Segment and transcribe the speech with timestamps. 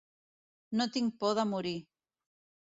[0.81, 1.75] No tinc por de morir.